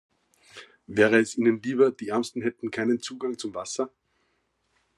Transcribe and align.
Wäre 0.87 1.19
es 1.19 1.37
ihnen 1.37 1.61
lieber, 1.61 1.91
die 1.91 2.07
Ärmsten 2.07 2.41
hätten 2.41 2.71
keinen 2.71 3.01
Zugang 3.01 3.37
zu 3.37 3.53
Wasser? 3.53 3.91